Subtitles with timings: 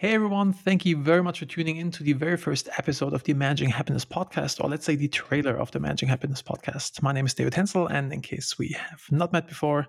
[0.00, 3.22] Hey everyone, thank you very much for tuning in to the very first episode of
[3.24, 7.02] the Managing Happiness podcast, or let's say the trailer of the Managing Happiness podcast.
[7.02, 9.88] My name is David Henzel, and in case we have not met before,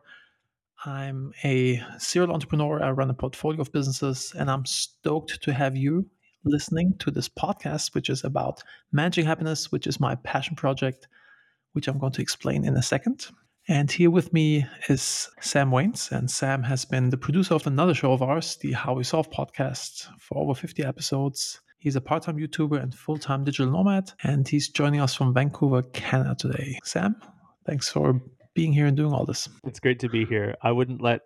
[0.83, 2.83] I'm a serial entrepreneur.
[2.83, 6.05] I run a portfolio of businesses, and I'm stoked to have you
[6.43, 11.07] listening to this podcast, which is about managing happiness, which is my passion project,
[11.71, 13.27] which I'm going to explain in a second.
[13.67, 16.09] And here with me is Sam Waines.
[16.11, 19.29] And Sam has been the producer of another show of ours, the How We Solve
[19.29, 21.61] podcast, for over 50 episodes.
[21.77, 24.11] He's a part time YouTuber and full time digital nomad.
[24.23, 26.79] And he's joining us from Vancouver, Canada today.
[26.83, 27.15] Sam,
[27.65, 28.21] thanks for
[28.53, 29.47] being here and doing all this.
[29.63, 30.55] It's great to be here.
[30.61, 31.21] I wouldn't let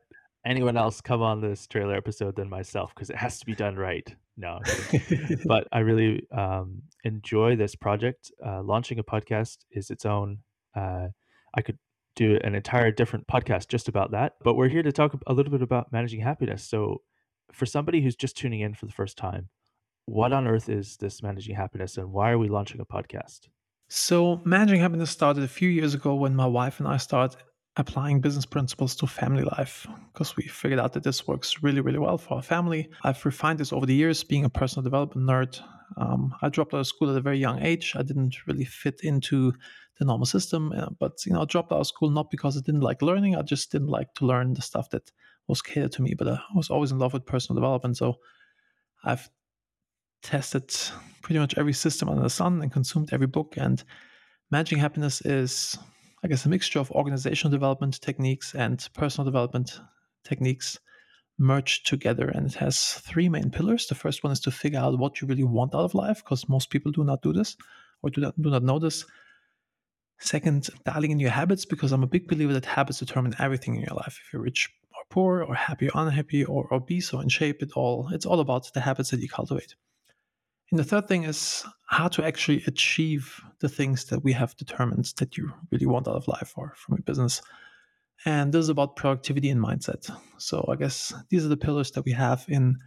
[0.45, 3.75] anyone else come on this trailer episode than myself because it has to be done
[3.75, 4.13] right.
[4.37, 4.59] No,
[5.45, 8.31] but I really um, enjoy this project.
[8.45, 10.39] Uh, launching a podcast is its own.
[10.75, 11.07] Uh,
[11.55, 11.77] I could
[12.15, 14.33] do an entire different podcast just about that.
[14.43, 16.63] But we're here to talk a little bit about managing happiness.
[16.63, 17.01] So,
[17.51, 19.49] for somebody who's just tuning in for the first time,
[20.05, 23.47] what on earth is this managing happiness and why are we launching a podcast?
[23.87, 27.37] So, managing happiness started a few years ago when my wife and I started
[27.77, 31.99] applying business principles to family life because we figured out that this works really, really
[31.99, 32.89] well for our family.
[33.03, 35.61] I've refined this over the years, being a personal development nerd.
[35.97, 37.93] Um, I dropped out of school at a very young age.
[37.95, 39.53] I didn't really fit into
[39.99, 40.71] the normal system.
[40.71, 43.35] Uh, but you know, I dropped out of school not because I didn't like learning.
[43.35, 45.11] I just didn't like to learn the stuff that
[45.47, 46.13] was catered to me.
[46.13, 48.19] But I was always in love with personal development, so
[49.03, 49.29] I've
[50.21, 50.75] tested
[51.21, 53.53] pretty much every system under the sun and consumed every book.
[53.57, 53.83] And
[54.51, 55.77] managing happiness is,
[56.23, 59.79] I guess, a mixture of organizational development techniques and personal development
[60.23, 60.79] techniques
[61.37, 64.97] merged together and it has three main pillars the first one is to figure out
[64.97, 67.57] what you really want out of life because most people do not do this
[68.01, 69.05] or do not do not know this
[70.19, 73.81] Second, dialing in your habits because I'm a big believer that habits determine everything in
[73.81, 74.19] your life.
[74.25, 77.71] If you're rich or poor, or happy or unhappy, or obese or in shape, it
[77.75, 79.75] all it's all about the habits that you cultivate.
[80.71, 85.13] And the third thing is how to actually achieve the things that we have determined
[85.17, 87.41] that you really want out of life or from your business.
[88.23, 90.09] And this is about productivity and mindset.
[90.37, 92.77] So I guess these are the pillars that we have in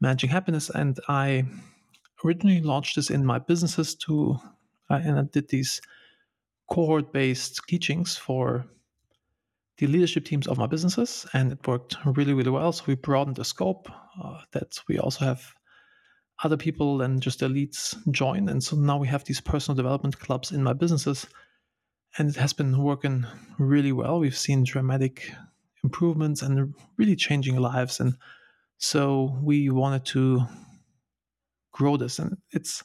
[0.00, 0.70] managing happiness.
[0.70, 1.44] And I
[2.24, 4.36] originally launched this in my businesses to,
[4.90, 5.80] uh, and I did these
[6.70, 8.66] cohort based teachings for
[9.78, 12.70] the leadership teams of my businesses, and it worked really, really well.
[12.70, 13.88] So we broadened the scope
[14.22, 15.54] uh, that we also have
[16.44, 18.48] other people than just elites join.
[18.48, 21.26] And so now we have these personal development clubs in my businesses,
[22.18, 23.26] and it has been working
[23.58, 24.18] really well.
[24.20, 25.32] We've seen dramatic
[25.84, 28.00] improvements and really changing lives.
[28.00, 28.14] And
[28.78, 30.42] so we wanted to
[31.72, 32.82] grow this, and it's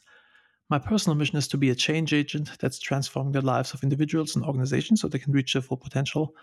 [0.68, 4.34] my personal mission is to be a change agent that's transforming the lives of individuals
[4.34, 6.34] and organizations so they can reach their full potential.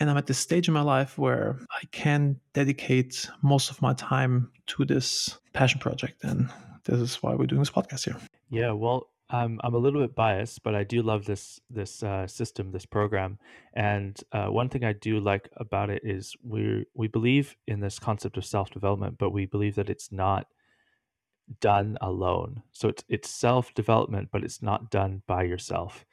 [0.00, 3.94] And I'm at this stage in my life where I can dedicate most of my
[3.94, 6.24] time to this passion project.
[6.24, 6.50] And
[6.84, 8.16] this is why we're doing this podcast here.
[8.50, 12.26] Yeah, well, I'm I'm a little bit biased, but I do love this this uh,
[12.26, 13.38] system, this program.
[13.74, 17.98] And uh, one thing I do like about it is we we believe in this
[17.98, 20.46] concept of self development, but we believe that it's not
[21.60, 22.62] done alone.
[22.72, 26.06] So it's it's self development, but it's not done by yourself.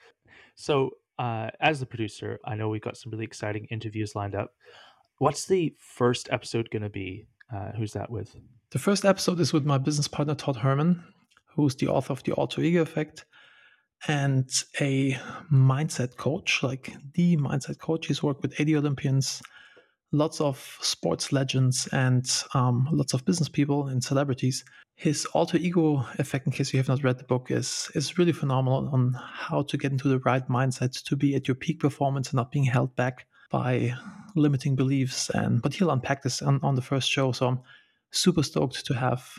[0.56, 4.54] So uh, as the producer, I know we've got some really exciting interviews lined up.
[5.20, 7.28] What's the first episode going to be?
[7.54, 8.36] Uh, who's that with?
[8.72, 11.04] The first episode is with my business partner Todd Herman,
[11.56, 13.26] who's the author of the Alter Ego Effect
[14.08, 14.50] and
[14.80, 15.18] a
[15.52, 18.08] mindset coach, like the mindset coach.
[18.08, 19.42] He's worked with 80 Olympians,
[20.12, 24.64] lots of sports legends, and um, lots of business people and celebrities
[24.96, 28.32] his alter ego effect in case you have not read the book is is really
[28.32, 32.30] phenomenal on how to get into the right mindset to be at your peak performance
[32.30, 33.94] and not being held back by
[34.36, 37.60] limiting beliefs and but he'll unpack this on, on the first show so i'm
[38.12, 39.30] super stoked to have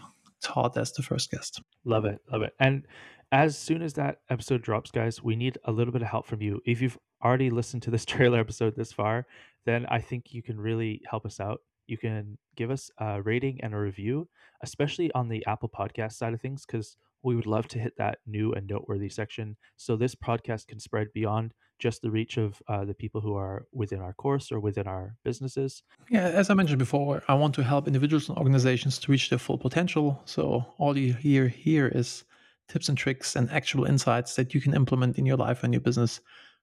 [0.42, 1.62] todd as the first guest.
[1.84, 2.54] Love it love it.
[2.60, 2.86] And
[3.32, 6.42] as soon as that episode drops guys we need a little bit of help from
[6.42, 6.60] you.
[6.64, 9.26] If you've already listened to this trailer episode this far
[9.64, 13.60] then i think you can really help us out you can give us a rating
[13.62, 14.28] and a review,
[14.62, 18.18] especially on the Apple Podcast side of things, because we would love to hit that
[18.26, 19.56] new and noteworthy section.
[19.76, 23.66] So this podcast can spread beyond just the reach of uh, the people who are
[23.72, 25.82] within our course or within our businesses.
[26.08, 29.38] Yeah, as I mentioned before, I want to help individuals and organizations to reach their
[29.38, 30.22] full potential.
[30.24, 32.24] So all you hear here is
[32.68, 35.82] tips and tricks and actual insights that you can implement in your life and your
[35.82, 36.20] business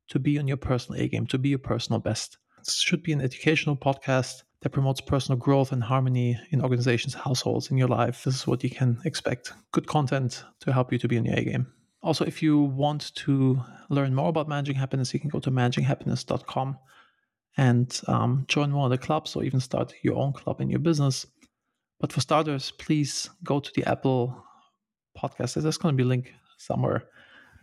[0.09, 2.37] to be on your personal A game, to be your personal best.
[2.59, 7.69] It should be an educational podcast that promotes personal growth and harmony in organizations, households,
[7.69, 8.23] in your life.
[8.23, 9.51] This is what you can expect.
[9.73, 11.67] Good content to help you to be in your A game.
[12.01, 16.77] Also, if you want to learn more about managing happiness, you can go to managinghappiness.com
[17.57, 20.79] and um, join one of the clubs or even start your own club in your
[20.79, 21.27] business.
[21.99, 24.43] But for starters, please go to the Apple
[25.21, 25.61] podcast.
[25.61, 27.03] There's going to be a link somewhere.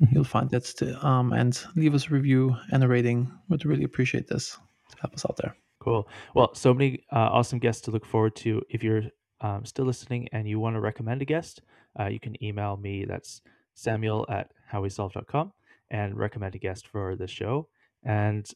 [0.03, 0.15] Mm-hmm.
[0.15, 3.33] You'll find it to, um, and leave us a review and a rating.
[3.49, 4.59] Would really appreciate this
[4.91, 5.57] to help us out there.
[5.81, 6.07] Cool.
[6.35, 8.63] Well, so many uh, awesome guests to look forward to.
[8.69, 9.05] If you're
[9.41, 11.63] um, still listening and you want to recommend a guest,
[11.99, 13.07] uh, you can email me.
[13.07, 13.41] That's
[13.75, 15.53] samuel at howwesolve.com
[15.91, 17.69] and recommend a guest for the show.
[18.05, 18.49] And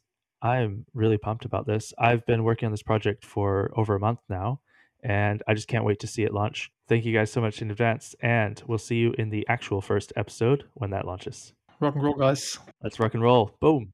[0.43, 1.95] I'm really pumped about this.
[1.99, 4.61] I've been working on this project for over a month now,
[5.03, 6.71] and I just can't wait to see it launch.
[6.87, 10.13] Thank you guys so much in advance, and we'll see you in the actual first
[10.17, 11.55] episode when that launches.
[11.81, 12.59] Rock and roll, guys.
[12.83, 13.57] Let's rock and roll.
[13.59, 13.94] Boom.